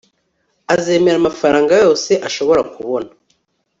azemera 0.73 1.17
amafaranga 1.19 1.73
yose 1.83 2.11
ashobora 2.27 2.61
kubona 2.73 3.09